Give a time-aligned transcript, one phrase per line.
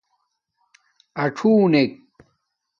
[1.23, 1.83] اثݸنݣ